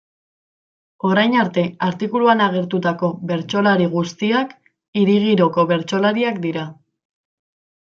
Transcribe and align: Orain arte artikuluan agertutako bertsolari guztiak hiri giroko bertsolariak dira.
Orain 1.09 1.35
arte 1.41 1.65
artikuluan 1.89 2.41
agertutako 2.47 3.11
bertsolari 3.35 3.89
guztiak 3.95 4.59
hiri 5.03 5.23
giroko 5.29 5.71
bertsolariak 5.77 6.45
dira. 6.51 6.71